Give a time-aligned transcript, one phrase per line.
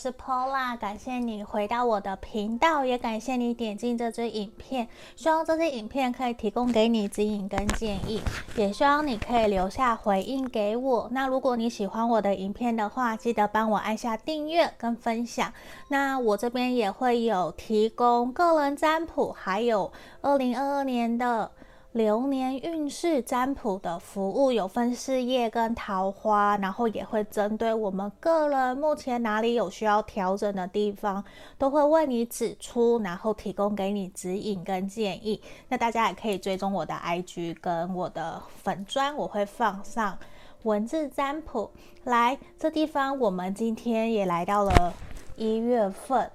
[0.00, 4.88] 是 Paula，感谢你回到我的频道，也感谢你点进这支影片。
[5.14, 8.22] 希望这支影片可以提供给你指引跟建议，
[8.56, 11.06] 也希望你可以留下回应给我。
[11.12, 15.52] 那如果你喜欢我的影片的话，记得帮我按下订阅跟分享。
[15.88, 21.50] 那我这边也会有提供个人占卜，还有二零二二年的。
[21.92, 31.24] 流年运势占卜的服务有分事业跟桃花，然后也会针对我们个人目前哪里有需要调整的地方，
[31.58, 35.42] 都会为你指出，然后提供给你指引跟建议。
[35.68, 40.16] 那大家也可以追踪我的 IG 跟我的粉砖，我会放上
[40.62, 41.72] 文字占卜。
[42.04, 44.94] 来，这地方我们今天也来到了
[45.34, 46.30] 一月份。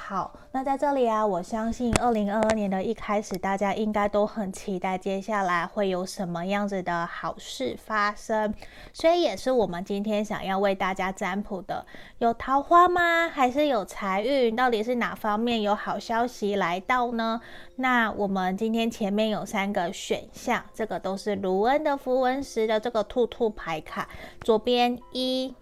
[0.00, 8.54] 好，那在这里啊，我相信二零二二年的一开始，大家应该都很期待接下来会有什么样子的好事发生，
[8.94, 11.84] 所以也是我们今天想要为大家占卜的。
[12.20, 13.28] 有桃花吗？
[13.28, 14.56] 还是有财运？
[14.56, 17.42] 到底是哪方面有好消息来到呢？
[17.76, 24.08] 那我们今天前面有三个选项，这个都是卢恩的符文石的这个兔兔牌卡，
[24.40, 25.54] 左边一、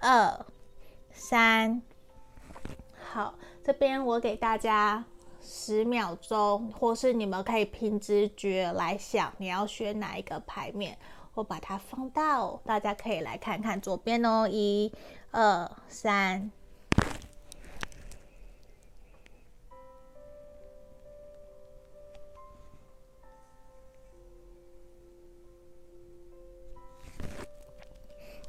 [0.00, 0.44] 二、
[1.10, 1.80] 三。
[3.14, 5.04] 好，这边我给大家
[5.40, 10.98] 十秒钟，或是你们可以凭直觉来想，你要选哪一个牌面，
[11.34, 14.92] 我把它放大哦，大家可以来看看左边哦，一、
[15.30, 16.50] 二、三。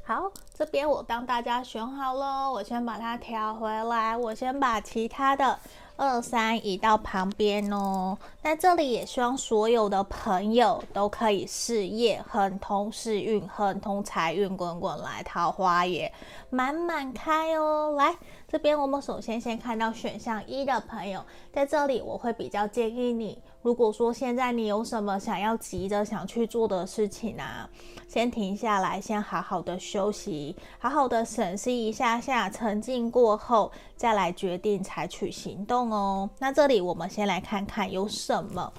[0.08, 5.58] 好，这边我帮大家选好了，我先把它调回来，我先把其他的
[5.96, 8.16] 二三移到旁边哦。
[8.40, 16.12] 那这里也希望所有的朋友都可以事业亨通，事运亨通，财运滚滚来，桃花也
[16.50, 17.96] 满满开哦。
[17.98, 18.14] 来，
[18.48, 21.20] 这边我们首先先看到选项一的朋友，
[21.52, 23.42] 在这里我会比较建议你。
[23.60, 27.68] 如果说现在你有什么想要急着想去做的事情啊，
[28.06, 36.30] 先停下来，先好好的休息，好好的审视一下下，沉静过后再来决定采取行动哦。
[36.38, 38.72] 那这里我们先来看看有什么。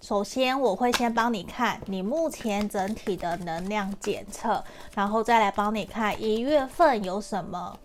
[0.00, 7.78] 首先我会先帮你看你目前整体的能量检测，然后再来帮你看一月份有什么。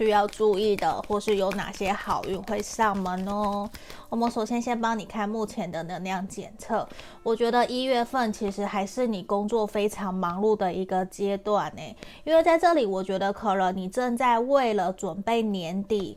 [0.00, 3.68] 需要注意的，或是有哪些好运会上门哦？
[4.08, 6.88] 我们首先先帮你看目前的能量检测。
[7.22, 11.82] 我觉得一月份其实还是你工作非常忙碌的一个阶段呢，
[12.24, 16.16] 因为在这里，我觉得可能你正在为了准备年底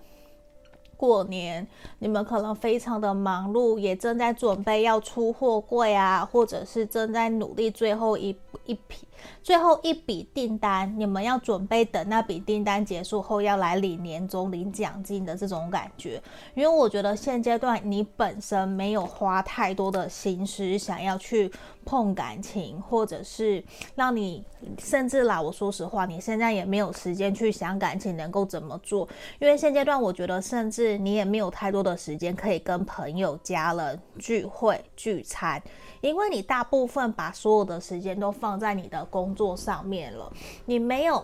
[0.96, 1.68] 过年，
[2.00, 8.34] 你们可能非常的忙碌，也正在准备要出货柜啊，或者是正在努力最后一
[8.66, 9.06] 一批。
[9.42, 16.22] 最后一笔订单，你们要准备等那笔订单结束后要来领年终、领奖金的这种感觉。
[16.56, 21.52] 因为我觉得现阶段你本身没有花太多的心思想要去
[21.86, 23.64] 碰感情，或者是
[23.96, 24.44] 让你
[24.80, 29.08] 甚至啦，我说实话，你现在也没有时间去想感情能够怎么做。
[29.40, 35.62] 因为现阶段我觉得，甚至你也没有太多的时间可以跟朋友、家人聚会聚餐。
[36.00, 40.34] 因为你大部分把所有的时间都放在你的工作上面了，
[40.66, 41.24] 你没有，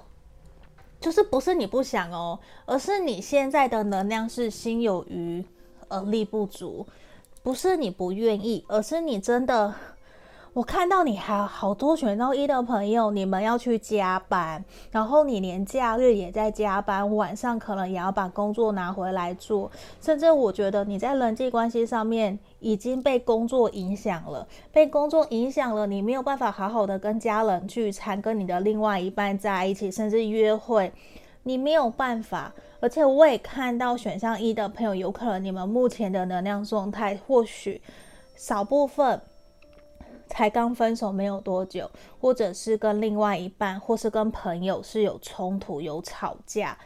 [1.02, 5.44] 就是不是你不想哦，而是你现在的能量是心有余
[5.88, 6.86] 而力不足，
[7.42, 9.74] 不是你不愿意，而是你真的。
[10.54, 19.72] 我看到你还有好多选到一的朋友，你们要去加班，然后你连假日也在加班，晚上可能也要把工作拿回来做，
[20.02, 30.92] 甚至我觉得你在人际关系上面已经被工作影响了，被工作影响了，你没有办法好好的跟家人聚餐，跟你的另外一半在一起，甚至约会，
[31.44, 32.52] 你没有办法。
[32.80, 37.80] 而且我也看到选项一的朋友，有可能你们目前的能量状态，或许
[38.36, 39.22] 少部分。
[40.40, 46.78] 才刚分手没有多久，或者是跟另外一半，或是跟朋友是有冲突、有吵架。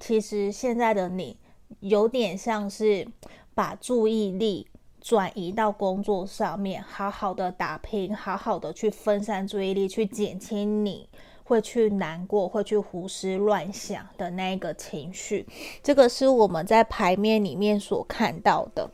[0.00, 1.36] 其实现在的你
[1.80, 3.06] 有点像是
[3.52, 4.66] 把注意力
[4.98, 11.06] 转移到工作上面，好好的打拼，好好的去分散注意力，去减轻你
[11.44, 15.46] 会去难过、会去胡思乱想的那个情绪。
[15.82, 18.90] 这个是我们在牌面里面所看到的。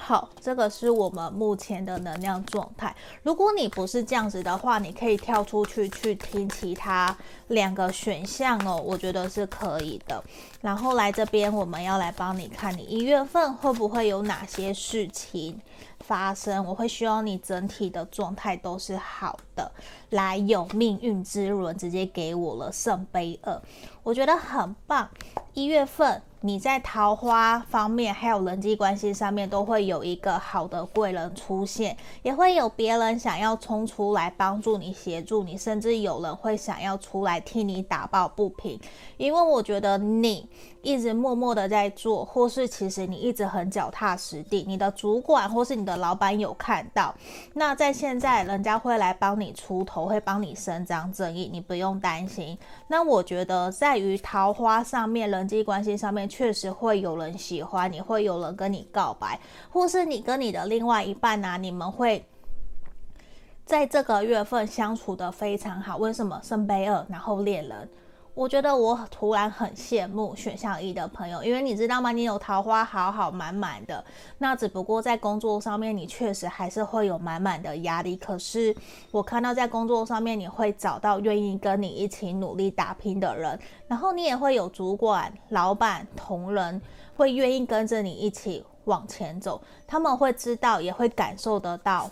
[0.00, 2.94] 好，这个是我们目前的能量状态。
[3.22, 7.14] 如果你不是这样子的话，你可以跳出去去听其他
[7.48, 10.22] 两个选项哦，我觉得是可以的。
[10.60, 15.60] 然后来这边，我们要来帮你看你一月份会不会有哪些事情
[16.08, 19.70] 发生，我会希望你整体的状态都是好的。
[20.08, 23.60] 来，有命运之轮直接给我了圣杯二，
[24.02, 25.06] 我觉得很棒。
[25.52, 26.22] 一月份。
[26.40, 38.78] 你在桃花方面，还有人际关系上面，都会有一个好的贵人出现，也会有别人想要冲出来帮助你、协助你，甚至有人会想要出来替你打抱不平。
[39.16, 40.48] 因为我觉得你
[40.80, 47.14] 一直默默的在做，或是其实你一直很脚踏实地，你的主管或是你的老板有看到，
[47.52, 52.56] 那在现在人家会来帮你出头，会帮你伸张正义，你不用担心。
[52.86, 56.26] 那我觉得在于桃花上面、人际关系上面。
[56.38, 59.40] 确实会有人喜欢你，会有人跟你告白，
[59.70, 62.24] 或是你跟你的另外一半啊，你们会
[63.64, 65.96] 在这个月份相处得非常好。
[65.96, 66.40] 为什么？
[66.44, 67.88] 圣杯二，然后恋人。
[68.38, 72.12] 我觉得我突然很羡慕选项一的朋友，因为你知道吗？
[72.12, 74.04] 你有桃花好好满满的，
[74.38, 78.16] 那只不过在工作上面，你确实还是会有满满的压力。
[78.16, 78.72] 可是
[79.10, 83.58] 我看到在工作上面，你会找到愿意跟你一起努力打拼的人，
[83.88, 86.80] 然后你也会有主管、老板、同仁
[87.16, 92.08] 会愿意跟着你一起往前走，他们会知道，也会感受得到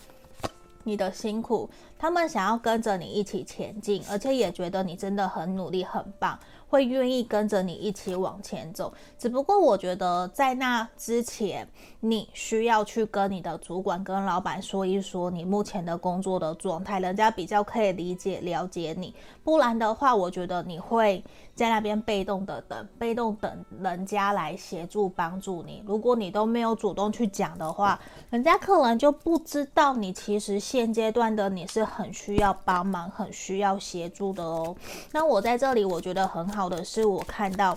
[0.82, 1.70] 你的辛苦。
[1.98, 8.92] 他们想要跟着你一起前进，而且也觉得你真的很努力、很棒，会愿意跟着你一起往前走。
[9.18, 11.66] 只不过我觉得在那之前，
[12.00, 19.14] 你需要去跟你的主管、跟老板说一说你目前的工作的状态，人家比较可以理解、了解你。
[19.42, 21.24] 不然的话，我觉得你会
[21.54, 25.82] 在那边被动的等，被动等人家来协助帮助你。
[25.86, 27.98] 如果你都没有主动去讲的话，
[28.28, 31.86] 人家可能就不知道你其实现阶段的你是。
[31.96, 34.74] 很需要帮忙，很需要协助的哦。
[35.12, 37.76] 那我在这里，我觉得很好好的是，我看到，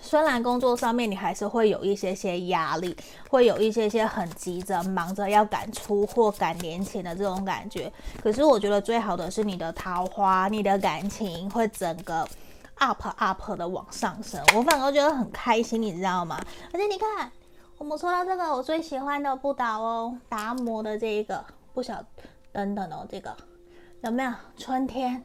[0.00, 2.96] 虽然工作上面你还是会有一些些压力，
[3.30, 7.92] 会有一些些很急着忙着要赶出货、赶年前的这种感觉。
[8.20, 12.26] 可是我觉得最好的是你的桃花、你的感情会整个
[12.78, 14.44] up up 的往上升。
[14.56, 16.40] 我反而觉得很开心，你知道吗？
[16.72, 17.30] 而且你看，
[17.78, 22.04] 我们说到这个，我最喜欢的不倒哦，达摩的这一个不晓。
[22.52, 23.36] 等等哦，这个
[24.02, 25.22] 有没有春天？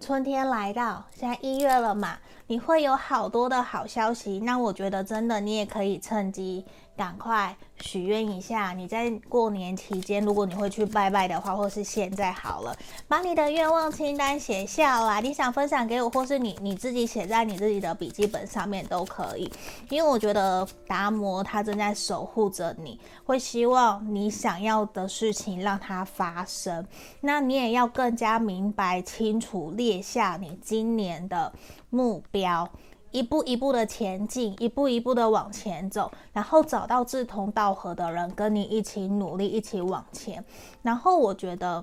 [0.00, 2.18] 春天来到，现在一月了嘛，
[2.48, 4.40] 你会有好多的好消息。
[4.40, 6.64] 那我觉得真的，你也可以趁机。
[6.96, 8.72] 赶快许愿一下！
[8.72, 15.20] 你在过年期间，如果你会去拜拜的话，或是现在好了，把你的愿望清单写下来。
[15.20, 19.48] 你想分享给我，或是你你自己写在你自己的笔记本上面都可以。
[19.90, 26.84] 因为我觉得达摩他正在守护着你，会希望你想要的事情让它发生。
[27.20, 31.52] 那你也要更加明白清楚列下你今年的
[31.90, 32.68] 目标。
[33.10, 40.44] 一步一步的前进，一步一步的往前走，然后找到志同道合的人跟你一起努力，一起往前。
[40.82, 41.82] 然后我觉得，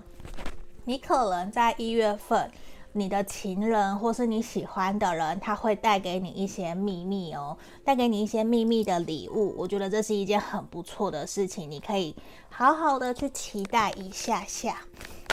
[0.83, 2.51] 你可能在一月份，
[2.93, 9.55] 你的情人或是你喜欢的人，他会带给你一些秘密哦，带给你一些秘密的礼物。
[9.57, 12.15] 我觉得这是一件很不错的事情，你可以
[12.49, 14.77] 好好的去期待一下下。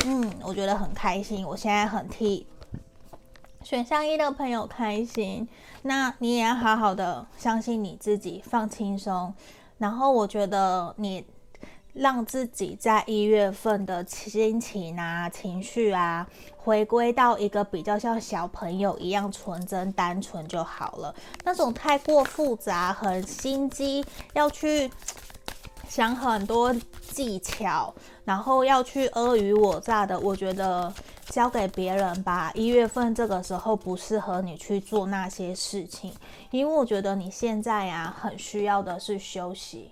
[0.07, 2.47] 嗯，我觉得很开心，我现在很替。
[3.65, 5.49] 选项一的朋友开心，
[5.83, 9.33] 那你也要好好的相信你自己，放轻松。
[9.79, 11.25] 然后我觉得你
[11.93, 16.27] 让自己在一月份的心情啊、情绪啊，
[16.57, 21.15] 回归到一个比较像小朋友一样纯真单纯就好了。
[21.45, 24.05] 那种太过复杂、很心机，
[24.35, 24.91] 要去
[25.95, 26.75] 想很多
[27.11, 27.95] 技巧，
[28.25, 30.91] 然后要去阿谀我诈的，我觉得。
[31.29, 32.51] 交给别人吧。
[32.55, 36.13] 一月份这个时候不适合你去做那些事情，
[36.51, 39.91] 因为我觉得你现在呀，很需要的是休息，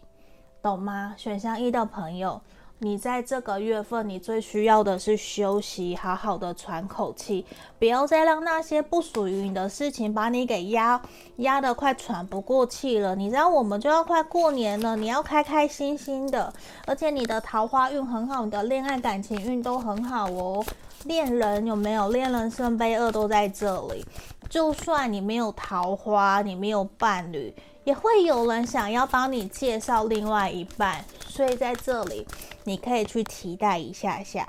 [0.61, 1.15] 懂吗？
[1.17, 2.41] 选项一的朋友，
[2.83, 7.45] 你在这个月份你最需要的是休息，好好的喘口气，
[7.79, 10.99] 不要再让那些不属于你的事情把你给压
[11.37, 13.15] 压得快喘不过气了。
[13.15, 16.51] 你知道我们就要快过年了，你要开开心心的，
[16.87, 20.65] 而且你的桃花运很好，你的恋爱感情运都很好哦。
[21.05, 22.09] 恋人有没有？
[22.09, 24.03] 恋人圣杯二都在这里。
[24.49, 27.55] 就算你没有桃花，你没有伴侣，
[27.91, 31.05] 也会有人想要帮你介绍另外一半。
[31.27, 32.25] 所以在这里，
[32.63, 34.49] 你可以去期待一下下。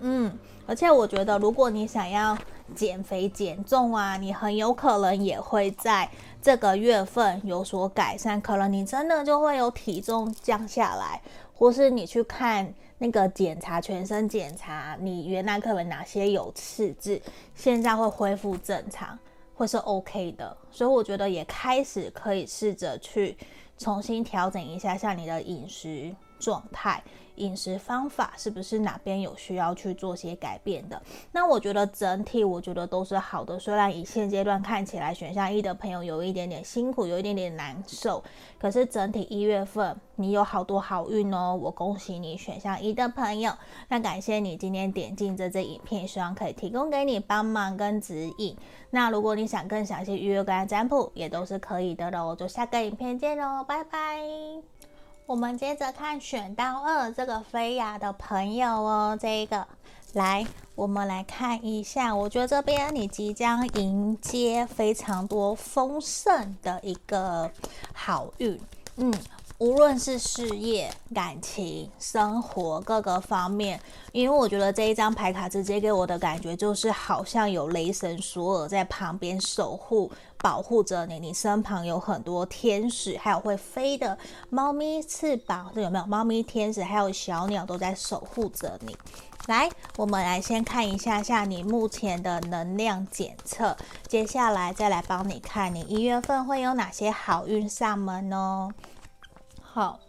[0.00, 2.36] 嗯，而且我觉得，如果你想要
[2.74, 6.06] 减肥减重啊，你很有可能也会在
[6.42, 8.38] 这个月份有所改善。
[8.38, 11.22] 可能你真的就会有体重降下来，
[11.54, 12.74] 或是你去看。
[13.00, 17.22] 那个检查全身检查，你原来可能哪些有赤字，
[17.54, 19.16] 现在会恢复正常，
[19.58, 20.56] 会是 OK 的。
[20.70, 23.36] 所以我觉得也开始可以试着去
[23.76, 27.02] 重新调整一下，像你的饮食状态。
[27.38, 31.00] 饮食方法是不是哪边有需要去做些改变的？
[31.30, 33.56] 那我觉得整体我觉得都是好的。
[33.56, 38.24] 虽然以现阶段看起来选项一的朋友有一点点辛苦，有一点点难受，
[38.58, 41.56] 可是整体一月份你有好多好运哦！
[41.62, 43.52] 我恭喜你选项一的朋友。
[43.88, 48.56] 那感谢你今天点进这支影片，希望可以提供给你帮忙跟指引。
[48.90, 52.34] 那如果你想更详细预约个案占卜，也都是可以的喽。
[52.34, 54.87] 就下个影片见喽，拜拜。
[55.28, 59.66] 我们接着看选到二这个菲亚的朋友哦，这一个
[60.14, 62.16] 来，我们来看一下。
[62.16, 67.50] 我觉得这边你即将迎接非常多丰盛的一个
[67.92, 68.58] 好运，
[68.96, 69.12] 嗯。
[69.58, 73.80] 无论是事业、感情、生活各个方面，
[74.12, 80.08] 因为我觉得这一张牌卡直接给我的感觉就是，好像有雷神索尔在旁边守护、
[80.40, 84.16] 保护着你，你身旁有很多天使，还有会飞的
[84.50, 86.06] 猫咪翅膀，这有没有？
[86.06, 88.96] 猫咪、天使还有小鸟都在守护着你。
[89.46, 93.76] 来，我们来先看一下下你目前的能量检测，
[94.06, 98.70] 接下来再来帮你看你一月份会有哪些好运上门哦。
[99.62, 100.00] 好，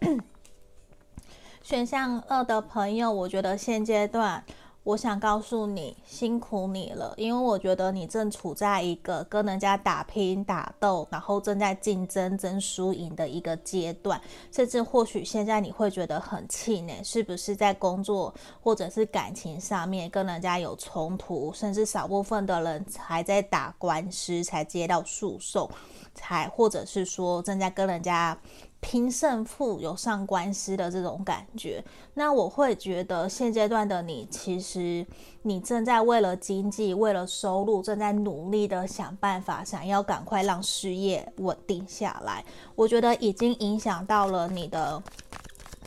[1.62, 4.42] 选项二的朋友，我觉得现阶段，
[4.88, 14.18] 我想告诉你，辛苦你了，因为我觉得你正处在一个跟人家打拼、打斗，然后正在竞争、争输赢的一个阶段，
[14.50, 25.70] 甚至或许现在你会觉得很气馁，是不是在工作或者是感情上面跟人家有冲突，甚至少部分的人还在打官司，才接到诉讼，
[26.14, 28.38] 才或者是说正在跟人家。
[28.80, 35.04] 拼胜负、有上官司的这种感觉，那我会觉得现阶段的你，其实
[35.42, 42.44] 你正在为了经济、为了收入，正在努力的想办法，想要赶快让事业稳定下来。
[42.74, 45.02] 我觉得已经影响到了你的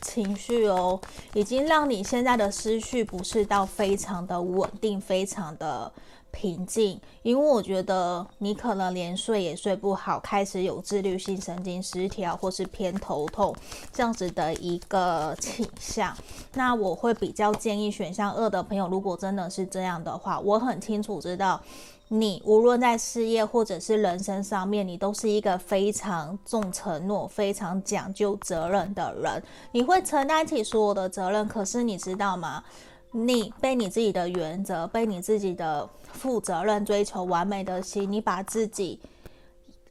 [0.01, 0.99] 情绪哦，
[1.33, 5.91] 已经让你现在的思绪不是到非常的稳定，非常的。
[6.31, 13.55] 平静，因为我觉得你可能连睡也睡不好，开始有自律性神经失调或是偏头痛
[13.91, 16.15] 这样子的一个倾向。
[16.53, 21.61] 那我会比较建议选项二的朋友，如果真的是这样的话，我很清楚知道
[22.07, 31.47] 你无论在事业或者是人生上面，你都是一个非常重承诺、非常讲究责任的人，你会承担起所有的责任。
[31.47, 32.63] 可是你知道吗？
[33.11, 38.99] 你被你自己的原则，被你自己的负责任、追求完美的心，你把自己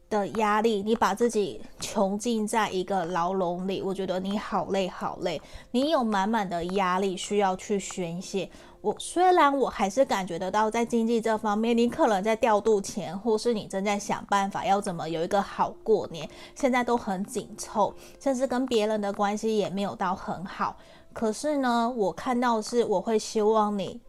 [0.08, 3.82] 的压力，你把自己囚禁在一个牢笼里。
[3.82, 8.48] 我觉得你好累，好累，你有满满的压力需要去宣泄。
[8.80, 20.74] 我虽然我还是感觉得到，在经济这方面，你可能在调度钱，或是你正在想办法要怎么有一个好过年，现在都很紧凑，甚至跟别人的关系也没有到很好。
[21.12, 24.00] 可是呢，我看到是，我会希望你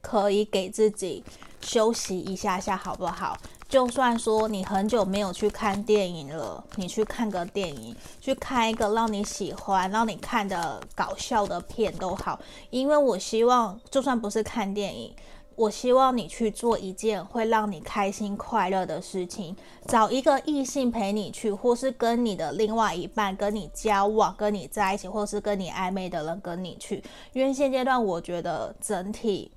[0.00, 1.24] 可以给自己
[1.60, 3.36] 休息一下下，好不好？
[3.68, 12.40] 就算说你很久没有去看电影了，你去看个电影，去看一个让你喜欢、让你看的搞笑的片都好。
[12.70, 15.14] 因为我希望，就算不是看电影。
[15.60, 19.54] 我希望你去做一件会让你开心快乐的事情，
[19.86, 27.04] 找一个异性陪你去，或是跟你的另外一半跟你交往、跟你在一起，或是跟你暧昧的人跟你去。
[27.34, 29.50] 因为现阶段我觉得整体。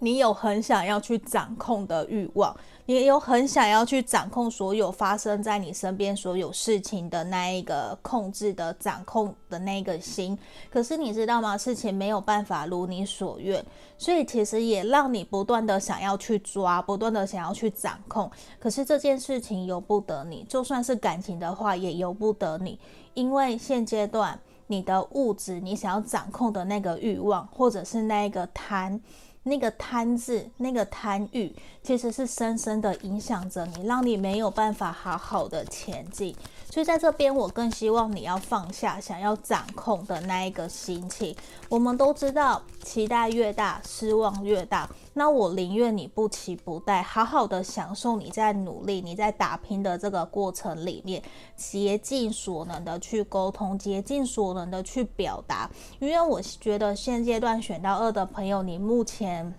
[0.00, 2.56] 你有很想要去掌控的欲望，
[2.88, 10.36] 也有很想要去掌控所有发生在你身边所有事情的那一个控制的掌控的那个心。
[10.70, 11.54] 可是你知道吗？
[11.54, 13.62] 事情没有办法如你所愿，
[13.98, 18.30] 所以其实也让你不断的想要去抓，不断的想要去掌控。
[18.58, 22.80] 可是这件事情由不得你，就算是感情的话也由不得你，
[23.12, 28.98] 因为现阶段你的物质，你想要掌控的那个欲望，或者是那个贪。
[29.42, 36.34] 那个贪字，那个贪欲，其实是深深的影响着你，让你没有办法好好的前进。
[36.70, 41.34] 所以在这边，我更希望你要放下想要掌控的那一个心情。
[41.68, 44.88] 我们都知道，期待越大，失望越大。
[45.12, 51.22] 那我宁愿你不期不待，好好的享受你在努力、你在打拼的这个过程里面，
[51.54, 55.70] 竭尽所能的去沟通，竭尽所能的去表达。
[55.98, 59.54] 因为我觉得现阶段选到二的朋友，你目前。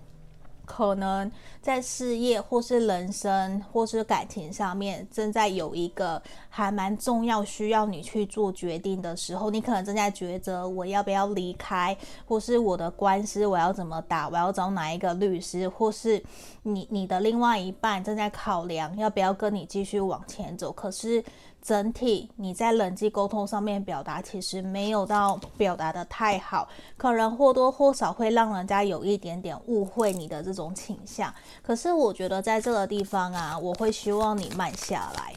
[0.70, 1.30] 可能
[1.64, 11.98] 在事业或是人生或是感情上面，正在有一个还蛮重要需要你去做决定的时候，你可能正在抉择我要不要离开，
[12.28, 16.22] 或是我的官司我要怎么打，我要找哪一个律师，或是
[16.62, 20.72] 你你的另外一半正在考量要不要跟你继续往前走。
[20.72, 21.24] 可是
[21.62, 31.34] 整体你在人际沟通上面表达其实没有到表达得太好，可能或多或少会让人家有一点点误会你的这种倾向。
[31.62, 35.34] 可是我觉得在这个地方啊，我会希望你慢下来。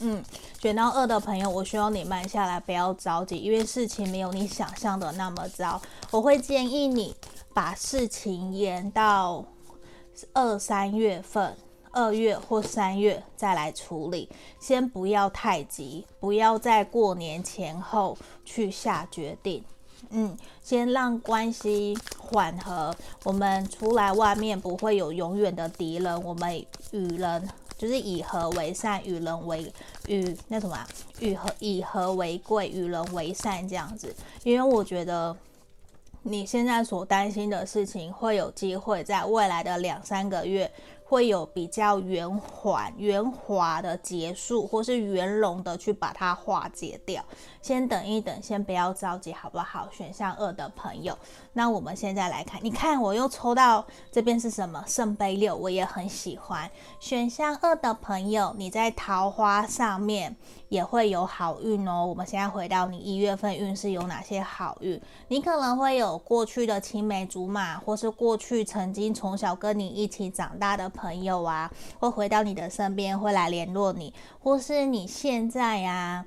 [0.00, 0.24] 嗯，
[0.58, 5.80] 选到二的朋友，我希望你慢下来，不要着急，因为事情没有你想象的那么糟。
[6.10, 7.14] 我会建议你
[7.52, 9.44] 把事情延到
[10.32, 11.54] 二三月份，
[11.92, 14.28] 二月或三月再来处理，
[14.58, 19.64] 先不要太急，不要在过年前后去下决定。
[20.10, 22.94] 嗯，先让关系缓和，
[23.24, 27.48] 我们出来外面不会有永远的敌人，我们与人。
[27.76, 29.72] 就是以和为善，与人为
[30.06, 30.86] 与那什么啊，
[31.18, 34.14] 与和以和为贵，与人为善这样子。
[34.42, 35.34] 因为我觉得
[36.22, 40.70] 你现在所担心的事情，会有机会在未来的两三个月。
[41.10, 47.20] 会有比较圆缓、圆滑的结束，或是圆融的去把它化解掉。
[47.60, 49.88] 先等一等，先不要着急，好不好？
[49.90, 51.18] 选项二的朋友，
[51.54, 54.84] 那我们现在来看，你看我又抽到这边是什么？
[54.86, 56.70] 圣杯六，我也很喜欢。
[57.00, 60.36] 选项二的朋友，你在桃花上面
[60.68, 62.06] 也会有好运哦。
[62.06, 65.02] 我们现在回到你一月份运势有哪些好运？
[65.26, 71.30] 你可能会有过去的青梅竹马，或是过去曾经从小跟你一起长大的朋友。
[71.40, 76.26] 啊，会回到你的身边，会来联络你，或是你现在呀、啊，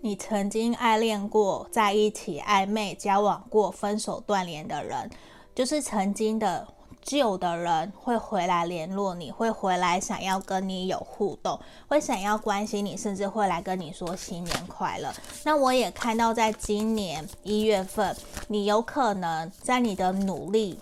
[0.00, 5.10] 你曾经爱恋过、在一起暧昧交往过、分手断联的人，
[5.54, 6.66] 就是曾经的
[7.02, 11.58] 旧的人会回来联络你，会回来想要跟你有互动，
[11.88, 15.12] 会想要关心你，甚至会来跟你说新年快乐。
[15.44, 20.78] 那我也看到，在今年一月份，你有可能在你的努力。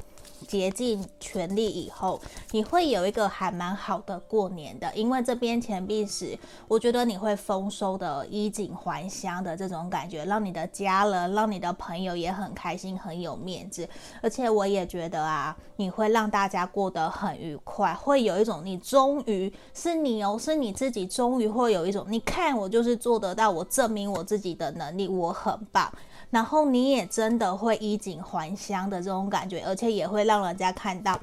[0.51, 13.89] 竭尽全力以后，你会有一个还蛮好的过年的，因为这边钱币时，我觉得你会丰收的，衣锦还乡的这种感觉，让你的家人、让你的朋友也很开心，很有面子。
[14.21, 25.89] 而且我也觉得啊，你会让大家过得很愉快，会有一种你终于是你哦，是你自己终于会有一种，你看我就是做得到，我证明我自己的能力，我很棒。
[26.31, 31.19] 然后你也真的会衣锦还乡的这种感觉，而且也会让人家看到，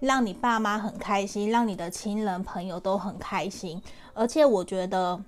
[0.00, 3.82] 让你爸妈很开心，让你的亲人朋友都很开心。
[4.12, 5.20] 而且我觉得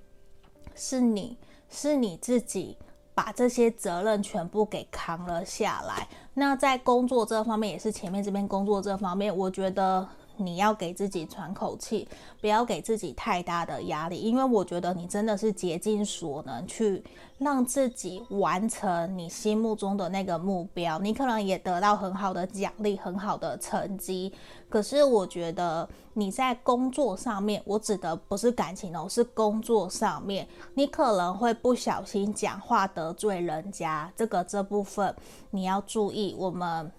[0.74, 1.36] 是你
[1.68, 2.76] 是你自己
[3.14, 6.06] 把这些责任全部给扛了下来。
[6.34, 10.08] 那在工作这方面也是前面这边工作这方面，我觉得。
[10.37, 12.07] 你要给自己喘口气，
[12.40, 17.03] 不要给自己太大的压力，因为我觉得你真的是竭尽所能去
[17.38, 20.99] 让自己完成你心目中的那个目标。
[20.99, 24.33] 你可能也得到很好的奖励，很好的成绩。
[24.68, 35.14] 可是我觉得你在工作上面，我指的不是感情哦，是工作上面，你可能会不小心讲话得罪人家，这个这部分
[35.51, 36.35] 你要注意。
[36.38, 36.90] 我们。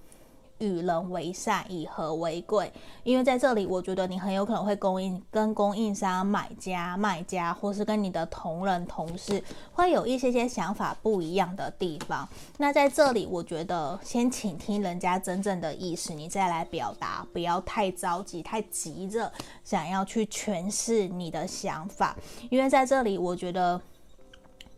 [0.59, 2.71] 与人为善，以和为贵。
[3.03, 9.43] 因为在这里，我觉得你很有可能会供应跟供应商、买家、卖家，或是跟你的同仁、同事，
[9.73, 12.27] 会有一些些想法不一样的地方。
[12.57, 19.31] 那在这里，我觉得先倾听人家真正的意思，你再来表达，不要太着急、太急着
[19.63, 22.15] 想要去诠释你的想法。
[22.49, 23.81] 因为在这里，我觉得。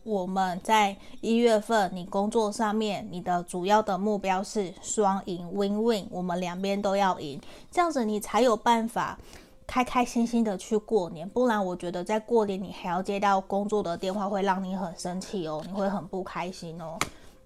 [0.03, 7.39] 我们在一月份，你工作上面，你的主要的目标是双赢，win-win，我们两边都要赢，
[7.71, 9.19] 这样子你才有办法
[9.67, 11.27] 开开心心的去过年。
[11.27, 16.97] 不然，我觉得在过年你还要接到工作的电话，会让你很生气哦，你会很不开心哦。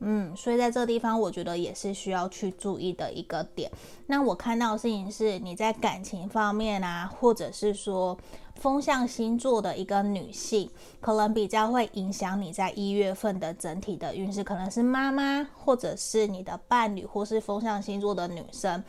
[0.05, 3.71] 嗯，所以在这地方，我觉得也是需要去注意的一个点。
[4.07, 8.17] 那我看到的事情是，你在感情方面啊，或者是说
[8.63, 10.71] 风象星座的一个女性，
[11.01, 18.81] 可能比较会影响你在一月份的整体的运势，可能是妈妈，或者是你的伴侣，或是风象星座的女生，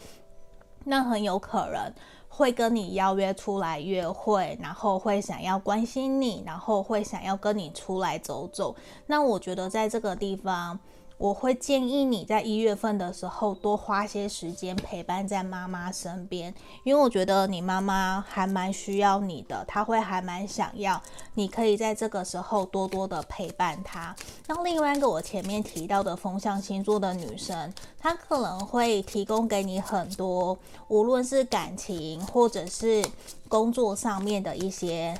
[0.84, 1.92] 那很有可能
[2.28, 8.76] 会跟你邀约出来约会，然后会想要关心你，然后会想要跟你出来走走。
[9.08, 10.78] 那我觉得在这个地方。
[11.16, 21.00] 我会建议你在一月份的时候多花些时间陪伴在妈妈身边，因为我觉得你妈妈还蛮需要你的，她会还蛮想要
[21.34, 24.14] 你可以在这个时候多多的陪伴她。
[24.46, 33.04] 那另外一个我前面提到的风象星座的女生，她可能会提供给你很多，无论是感情或者是
[33.48, 35.16] 工作上面的一些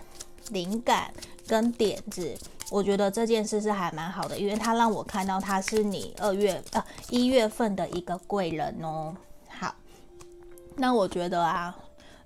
[0.51, 1.15] 灵感
[1.47, 2.37] 跟点子。
[2.71, 9.15] 我觉得这件事是还蛮好的，因为他让我看到他是你二月呃一月份的一个贵人哦。
[9.49, 9.75] 好，
[10.77, 11.77] 那我觉得啊，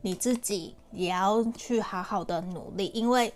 [0.01, 3.33] 你自己也要去好好的努力，因为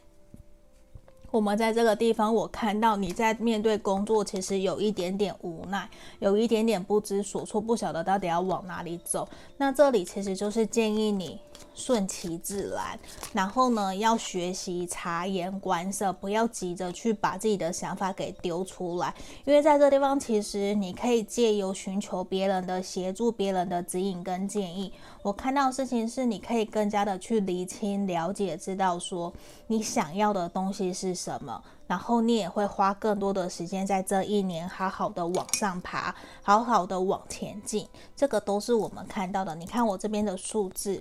[1.30, 5.88] 我们在这个地方，我看到你在面对工作，其实有一点点无奈，
[6.18, 9.28] 有一点点不知所措，不晓得到底要往哪里走。
[9.56, 11.40] 那这里其实就是建议你
[11.74, 12.98] 顺其自然，
[13.32, 19.14] 然后呢，要学习察言观色，不要急着去把自己的想法给丢出来。
[19.44, 24.92] 因为在这地方，其实你可以借由寻求别人的协助、别人的指引跟建议。
[25.22, 29.32] 我看到的事情是，你可以更加的去厘清、了解、知道说
[29.68, 37.86] 你想要的东西是什么，然后你也会花更多的时间在这一年好好的往上爬，好好的往前进。
[38.16, 39.54] 这个都是我们看到的。
[39.54, 41.00] 你看我这边的数字，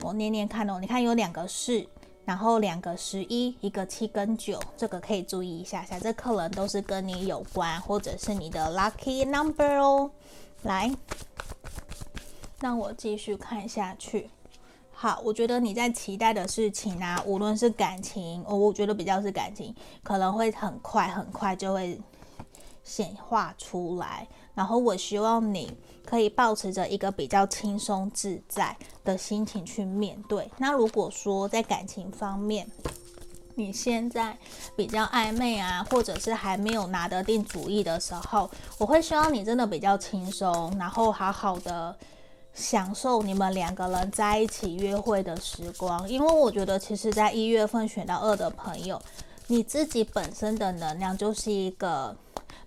[0.00, 0.78] 我念念看哦。
[0.80, 1.86] 你看有两个四，
[2.24, 5.98] 然后两个十一，一个七跟九，这个可以注意一下下。
[5.98, 10.10] 这可能都是跟你有关，或者是你的 lucky number 哦。
[10.62, 10.90] 来，
[12.60, 14.28] 让我继续看下去。
[14.90, 22.00] 好，我觉得你在期待的事情啊，无论是感情，我我觉得比较是感情，可能会很快很快就会
[22.82, 24.26] 显化出来。
[24.54, 25.72] 然后我希望你
[26.08, 30.50] 可以保持着一个比较轻松自在的心情去面对。
[30.56, 32.66] 那如果说在感情方面，
[33.54, 34.34] 你现在
[34.74, 41.94] 比较暧昧啊，或者是还没有拿得定主意的时候，我会希望你真的比较轻松，然后好好的。
[42.54, 49.00] 享受你们两个人在一起约会的时光，因为我觉得，其实，在一月份选到二的朋友，
[49.46, 52.16] 你自己本身的能量就是一个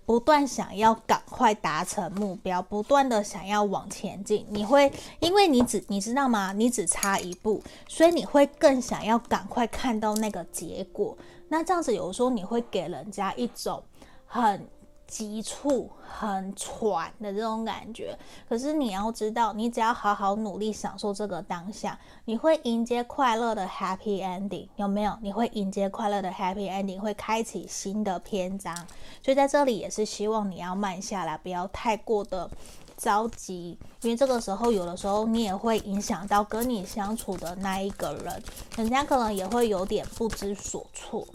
[0.04, 4.46] 不断想要赶快达成目标，不断的想要往前进。
[4.50, 6.52] 你会，因为你只你知道吗？
[6.52, 11.16] 你只差一步，所以你会更想要赶快看到那个结果。
[11.48, 13.82] 那这样子，有时候你会给人家一种
[14.26, 14.66] 很。
[15.12, 25.14] 急促、很喘的这种感觉，可是你要知道，你只要好好努力，享受这个当下，你会迎接快乐的 happy ending，有没有？
[25.20, 28.74] 你会迎接快乐的 happy ending，会开启新的篇章。
[29.22, 32.50] 所以在这里也是希望你要慢下来，不要太过的
[32.96, 38.42] 着急，因为这个时候有的时候你也会影响到跟你相处的那一个人，
[38.78, 41.28] 人家可能也会有点不知所措。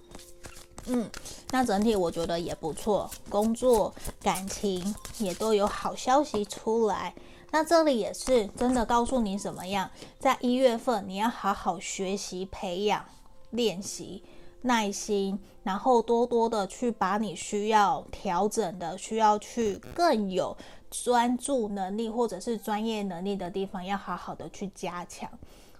[0.87, 1.09] 嗯，
[1.51, 7.13] 那整体我觉得也不错，工作、感情也都有好消息出来。
[7.51, 13.05] 那这里也是真的告诉你怎么样，在一月份你要好好学习、培养、
[13.51, 14.23] 练习
[14.63, 20.55] 耐心，然后多多的去把你需要调整的、需要去更有
[20.91, 25.29] 专注能力或者是专业能力的地方，要好好的去加强。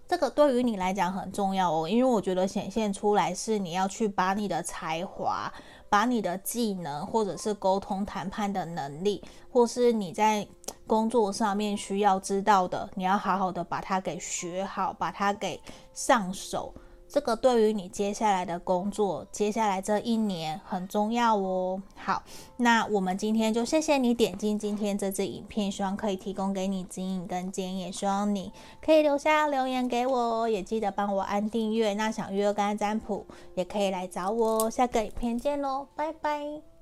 [0.08, 5.52] 这个对于你来讲很重要哦，因为我觉得显现出来是你要去把你的才华、
[5.89, 10.48] 把你的技能，或者是沟通谈判的能力，或是你在
[10.86, 15.62] 工作上面需要知道的，你要好好的把它给学好，把它给
[15.93, 16.74] 上手。
[17.10, 21.82] 这个对于你接下来的工作，接下来这一年很重要哦。
[21.96, 22.22] 好，
[22.58, 31.93] 那我们今天就谢谢你点进今天这支影片，希望可以提供给你指引跟建议，也希望你可以留下留言给我，也记得帮我按订阅。
[31.93, 34.70] 那想约干占卜，也可以来找我哦。
[34.70, 36.77] 下个影片见喽，拜拜。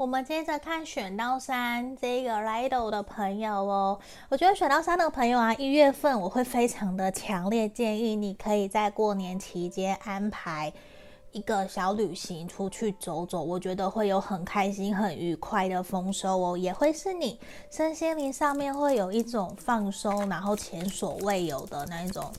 [0.00, 10.72] 我们接着看选到三这个 Lido 的朋友哦，我觉得选到三的朋友啊，一月份我会非常的强烈建议你可以在过年期间安排
[11.32, 17.38] 一个小旅行出去走走，我觉得会有很开心、很愉快的丰收哦，也会是你
[17.70, 22.32] 身心灵上面会有一种放松，然后前所未有的那一种。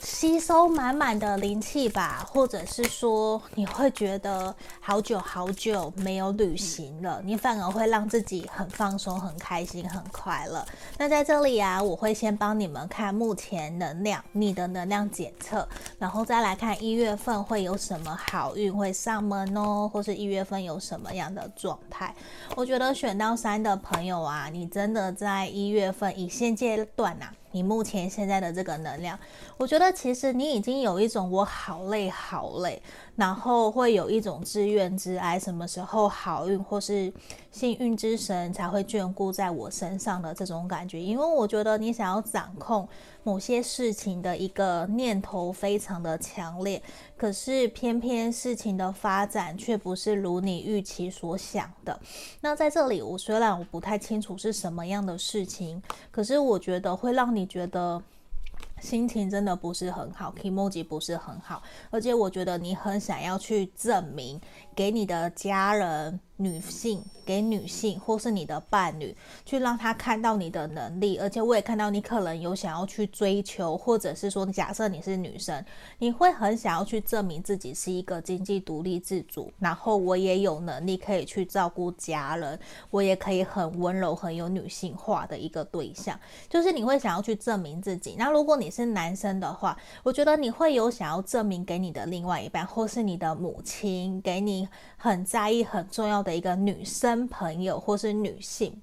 [0.00, 10.64] 吸收满满的灵气吧，或者是说你会觉得好久好久没有旅行了，你反而会让自己很放松、很开心、很快乐。
[10.96, 22.14] 那在这里啊，我会先帮你们看目前能量，你的能量检测，然后再来看一月份会有什么好运会上门哦，或是一月份有什么样的状态。
[22.54, 27.32] 我觉得选到三的朋友啊，你真的在一月份以现阶段啊。
[27.52, 29.18] 你目前现在的这个能量，
[29.56, 32.82] 我觉得其实你已经有一种我好累好累，
[33.18, 37.12] 然后会有一种自怨自哀，什么时候好运或是
[37.50, 41.00] 幸运之神才会眷顾在我身上的这种感觉。
[41.00, 42.88] 因为我觉得你想要掌控
[43.22, 46.82] 某些事情的一个念头非常的强烈，
[47.16, 51.98] 可是偏偏事情的发展却不是如你预期所想的。
[52.40, 57.28] 那在这里，我虽然我不太清楚是什么样的事情，可是我觉得会让。
[57.28, 58.02] 你觉得
[58.80, 64.40] 心情真的不是很好，kimoji 不是很好，而且我觉得你很想要去证明
[64.74, 75.64] 给你的家人、女性，给女性或是你的伴侣，去让他看到你的能力，而且我也看到你可能有想要去追求，或者是说，假设你是女生，
[75.98, 82.56] 你会很想要去证明自己是一个经济独立自主，然后我也有能力可以去照顾家人，
[82.90, 88.14] 我也可以很温柔、很有女性化的一个对象，就是你会想要去证明自己。
[88.16, 94.68] 那如果你是男生的话，我觉得你会有想要证明给你的另外一半，或是你的母亲，给你
[95.00, 96.36] 很在意、很重要的。
[96.36, 98.82] 一个女生朋友或是女性，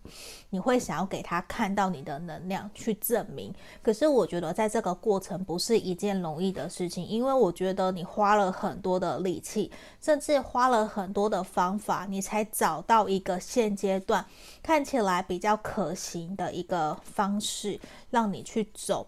[0.49, 3.53] 你会想要给她看到你的能量去证明。
[3.83, 9.69] 可是我觉得在这个过程不是一件容易的事情，因为我觉得你花了很多的力气，
[10.01, 14.25] 甚至花了很多的方法，你才找到一个现阶段
[14.63, 19.05] 看起来比较可行的一个方式让你去走。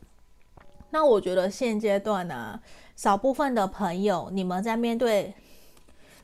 [0.91, 2.59] 那我觉得现阶段呢，
[2.95, 5.33] 少部分的朋友，你们在面对。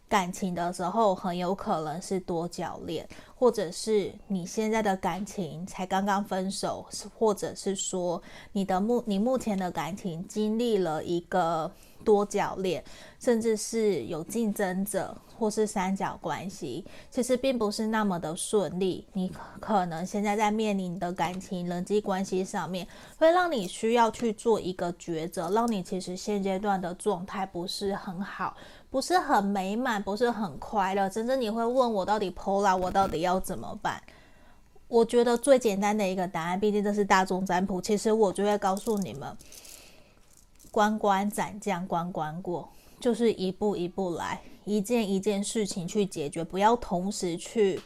[0.09, 6.85] 感情的时候，很有可能是多角恋，或者是你现在的感情才刚刚分手，
[7.17, 11.71] 或者是说你的目你目前的感情经历了一个
[12.03, 12.83] 多角恋，
[13.19, 19.07] 甚至是有竞争者，或是三角关系，其实并不是那么的顺利。
[19.13, 22.87] 你可能现在在面临的感情人际关系上面，
[23.17, 28.55] 会让你需要去做一个抉择，让你其实现阶段的状态不是很好。
[28.93, 31.09] 不是很美满，不是很快乐。
[31.09, 33.99] 真正你会问我到底 Pola，我到底要怎么办？
[34.87, 37.81] 我觉得最简单的一个答案，毕竟这是大众占卜。
[37.81, 39.35] 其实我就会告诉你们，
[40.69, 47.81] 关关斩将，关关过，就是一步一步来，一件一件事情去解决，不要同时去。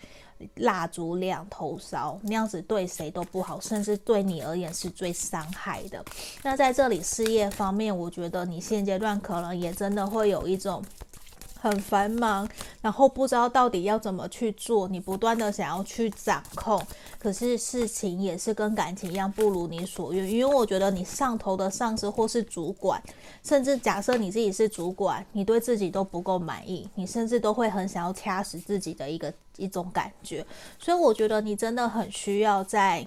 [0.55, 6.03] 蜡烛两头烧，那样子对谁都不好，甚至对你而言是最伤害的。
[6.43, 10.83] 那在这里事业方面，我觉得你现阶段可能也真的会有一种
[11.59, 12.47] 很繁忙，
[12.81, 16.81] 然后不知道到底要怎么去做，你不断的想要去掌控，
[17.19, 20.29] 可是事情也是跟感情一样不如你所愿。
[20.29, 23.01] 因为我觉得你上头的上司或是主管，
[23.43, 29.33] 甚至假设你自己是主管，你对自己都不够满意，你甚至都会很想要掐死自己的一个。
[29.57, 30.45] 一种感觉，
[30.77, 33.03] 所以我觉得你真的很需要在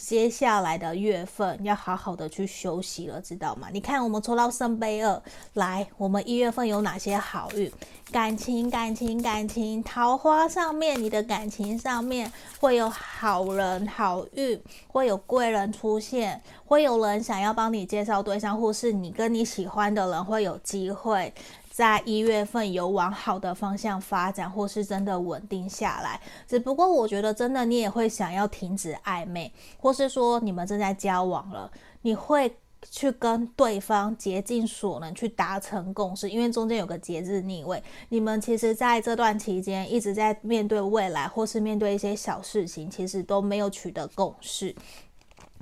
[0.00, 3.68] 接下来的月份要好好的去休息了，知道吗？
[3.70, 7.70] 你看，我们抽到圣杯二，来，我们一月份有哪些好运？
[8.10, 21.32] 感情，感情，感情，桃花上面，你的感情上面会有好人好运，会有贵人出现，会有人想要帮你介绍对象，或是你跟你喜欢的人会有机会。
[21.80, 26.20] 在一月份有往好的方向发展，或是真的稳定下来。
[26.46, 32.54] 只不过我觉得，真的你也会想要停止暧昧，或是说你们正在交往了，你会
[32.90, 37.82] 去跟对方竭尽所能去达成共识，因为中间有个节日逆位。
[38.10, 44.76] 你们其实在这段期间一直在面对未来，或是面对一些小事情，其实都没有取得共识。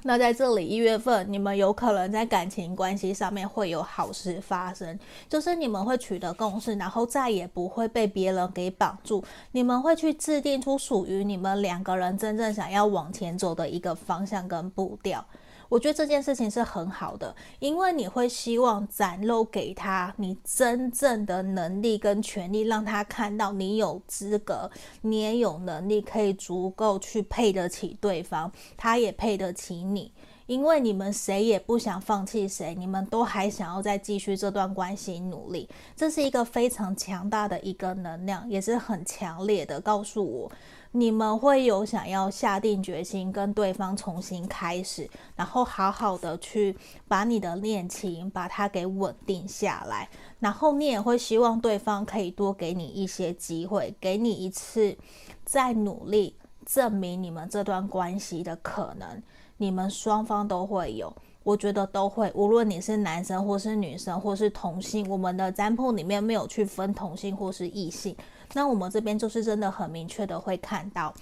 [0.05, 9.23] 那在这里，一月份你们有可能在感情关系上面会有好事发生，就是你们会取得共识，然后再也不会被别人给绑住。
[9.53, 15.25] 你们会去制定出属于你们两个人真正想要往前走的一个方向跟步调。
[15.69, 24.71] 我觉得这件事情是很好的，因为你会希望展露给他你真正的能力跟权利，让他看到你有资格，
[25.03, 30.13] 你也有能力，可以足够去配得起对方，他也配得起你。
[30.47, 40.51] 因为你们谁也不想放弃谁，你们都还想要再继续这段关系努力，这是一个非常强大的一个能量，也是很强烈的告诉我。
[40.93, 50.09] 你们会有想要下定决心跟对方重新开始，然后好好的去把你的恋情把它给稳定下来，
[50.41, 54.97] 然后你也会希望对方可以多给你一些机会，给你一次
[55.45, 59.23] 再努力证明你们这段关系的可能，
[59.59, 61.15] 你们双方都会有。
[61.45, 68.15] 我觉得都会，无论你是男生或是女生或是同性，我们的占卜里面没有去分同性或是异性。
[68.55, 71.15] 那我们这边就是真的很明确的会看到，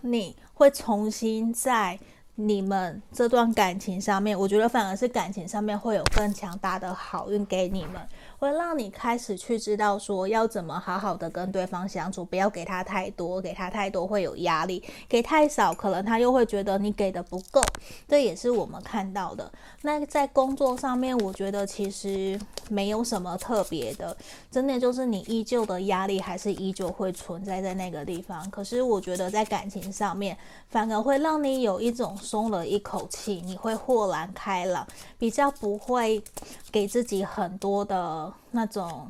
[0.00, 1.98] 你会重新在
[2.34, 8.00] 你们这段感情上面，我觉得反而是感情上面会有更强大的好运给你们。
[8.40, 17.60] 会让你开始去知道说要怎么好好的跟对方相处，不要给他太多，给他太多会有压力，给太少可能他又会觉得你给的不够，
[18.08, 19.52] 这也是我们看到的。
[19.82, 24.16] 那在工作上面，我觉得其实没有什么特别的，
[24.50, 28.50] 真的就是你依旧的压力还是依旧会存在在那个地方。
[28.50, 30.34] 可是我觉得在感情上面，
[30.70, 34.86] 反而会让你有一种松了一口气，你会豁然开朗，
[35.18, 36.22] 比较不会
[36.70, 38.32] 给自己很多的。
[38.52, 39.08] 那种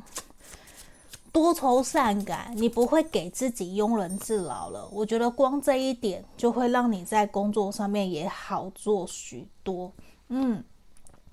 [1.31, 4.87] 多愁善感，你不会给自己庸人自扰了。
[4.91, 9.91] 我觉得光这一点就会让你在工作上面也好做许多。
[10.27, 10.63] 嗯，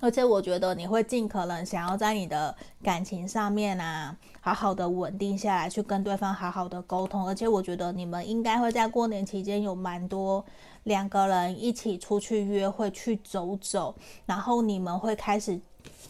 [0.01, 7.27] 而且我觉得你会尽可能想要在你的感情上面啊，好好的稳定下来，去跟对方好好的沟通。
[7.27, 10.43] 而且我觉得你们应该会在过年期间有蛮多
[10.85, 15.61] 两个人一起出去约会，去走走，然后你们会开始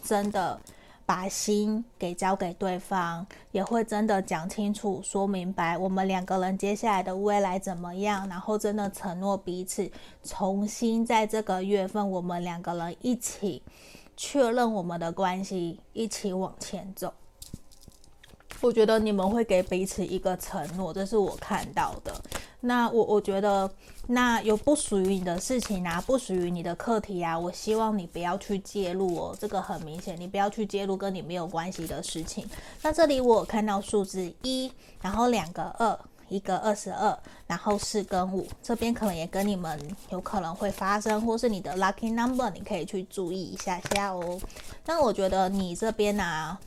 [0.03, 0.59] 真的。
[1.05, 9.91] 把心给交给对方，也会真的讲清楚、说明白我们两个人接下来的未来怎么样，然后真的承诺彼此，
[10.23, 13.63] 重新在这个月份，我们两个人一起
[14.15, 17.11] 确认我们的关系，一起往前走。
[18.61, 22.13] 我觉得你们会给彼此一个承诺，这是我看到的。
[22.61, 23.71] 那我我觉得，
[24.07, 29.37] 那有不属于你的事情啊，不属于你的课题啊，我希望你不要去介入哦。
[29.39, 32.45] 这个很明显，你不要去介入跟你没有关系的事情。
[32.81, 34.69] 那这里我看到数字一，
[35.01, 37.17] 然后两个二，一个二十二，
[37.47, 44.37] 然后四跟五，这边可能也跟你们有可能会发生，或是你的 lucky number，你可以去注意一下下哦。
[44.85, 46.59] 那我觉得你这边啊。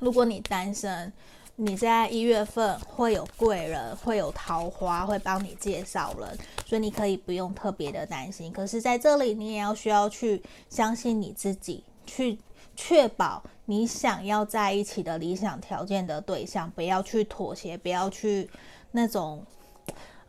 [0.00, 1.12] 如果你单身，
[1.56, 8.52] 你在一月份会有贵人，会有桃花，会帮你介绍人，所以你可以不用特别的担心。
[8.52, 12.38] 可是在这里，你也要需要去相信你自己，去
[12.76, 18.50] 确保你想要在一起的理想条件的对象，不要去妥协，不要去
[18.90, 19.44] 那种。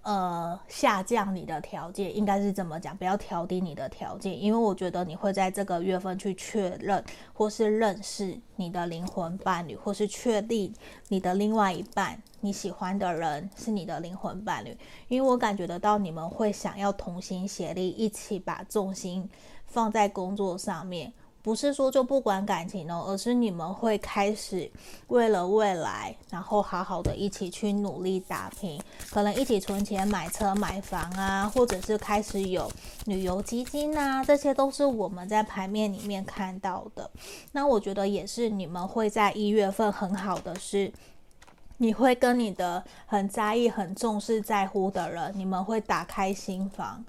[0.05, 10.71] 呃，下降你的条件，应该是这么讲，不要调低你的条件，因为我觉得你会在这个月份去确认或是认识你的灵魂伴侣，或是确定
[11.07, 19.27] 你的另外一半，你喜欢的人是你的灵魂伴侣，因为我感觉得到你们会想要同心协力，一起把重心
[19.65, 21.11] 放在工作上面。
[21.45, 24.67] 不是说就不管感情哦，而是你们会开始
[25.09, 28.81] 为了未来，然后好好的一起去努力打拼，
[29.11, 32.67] 可能一起存钱买车买房啊，或者是开始有
[33.05, 37.07] 旅游基金啊，这些都是我们在牌面里面看到的。
[37.51, 40.91] 那我觉得也是你们会在一月份很好的是，
[41.77, 47.05] 你会跟你的很在意、很重视、在乎的人，你们会打开心房。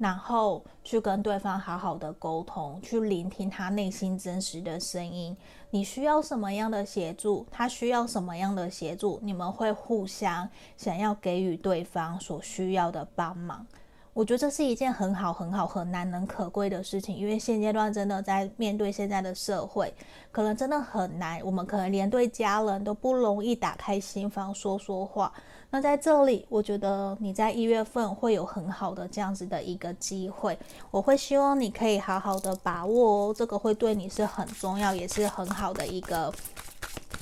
[0.00, 5.36] 然后去跟对方好好的沟通，去聆听他内心真实的声音。
[5.68, 7.46] 你需要什么样的协助？
[7.50, 9.20] 他需要什么样的协助？
[9.22, 13.66] 你们会互相想要给予对方所需要的帮忙。
[14.14, 19.94] 我觉得这是一件很好、很好、很难能可贵的事情，因为现阶段真的在面对现在的社会，
[20.32, 21.40] 可能真的很难。
[21.44, 25.30] 我们可能连对家人都不容易打开心房说说话。
[25.72, 30.58] 那在这里，我觉得你在一月份会有很好的这样子的一个机会，
[30.90, 36.32] 我会希望你可以好好的把握哦，这个会对你是很重要，也是很好的一个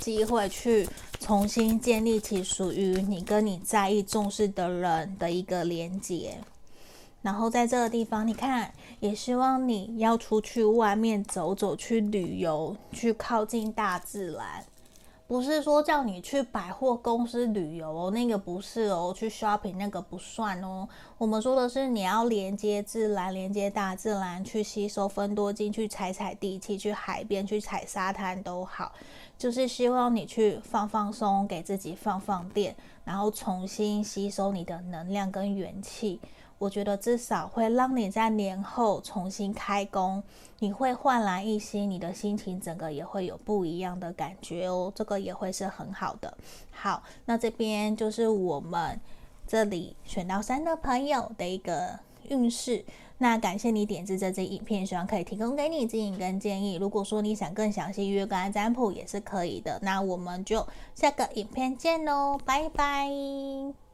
[0.01, 0.89] 机会，去
[1.21, 6.39] 重新建立起属于你跟你在意、重视的人的一个连接。
[7.21, 14.65] 然后在这个地方，你看，也希望你要出去外面走走，去旅游，去靠近大自然。
[15.29, 20.89] 不是说叫你去百货公司旅游哦，那个不是哦，去 shopping 那个不算哦。
[21.19, 28.91] 我们说的是你要连接自然，连接大自然，去吸收芬多精，去踩踩地气，去海边去踩沙滩都好，
[29.37, 36.19] 就是希望你去放放松，给自己放放电，然后重新吸收你的能量跟元气。
[36.59, 40.23] 我觉得至少会让你在年后重新开工，
[40.59, 46.37] 你会焕然一新，你的心情整个也会有不一样的感觉哦，这个也会是很好的。
[46.73, 49.01] 好，那这边就是我们
[49.47, 52.85] 这里选到三的朋友的一个运势。
[53.21, 56.77] 那感谢你点击这支影片，希望可以提供给你指引跟建议。
[56.77, 59.79] 如果说你想更详细约个案占卜也是可以的。
[59.83, 63.88] 那我们就下个影片见喽，拜拜。